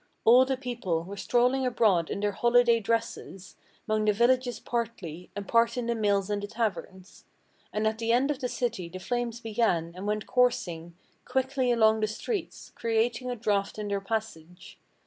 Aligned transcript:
All 0.25 0.45
the 0.45 0.57
people 0.57 1.03
were 1.03 1.15
strolling 1.15 1.63
abroad 1.63 2.09
in 2.09 2.21
their 2.21 2.31
holiday 2.31 2.79
dresses, 2.79 3.55
'Mong 3.87 4.07
the 4.07 4.13
villages 4.13 4.59
partly, 4.59 5.29
and 5.35 5.47
part 5.47 5.77
in 5.77 5.85
the 5.85 5.93
mills 5.93 6.27
and 6.31 6.41
the 6.41 6.47
taverns. 6.47 7.25
And 7.71 7.85
at 7.85 7.99
the 7.99 8.11
end 8.11 8.31
of 8.31 8.39
the 8.39 8.49
city 8.49 8.89
the 8.89 8.97
flames 8.97 9.39
began, 9.41 9.93
and 9.95 10.07
went 10.07 10.25
coursing 10.25 10.95
Quickly 11.23 11.71
along 11.71 11.99
the 11.99 12.07
streets, 12.07 12.71
creating 12.73 13.29
a 13.29 13.35
draught 13.35 13.77
in 13.77 13.89
their 13.89 14.01
passage. 14.01 14.79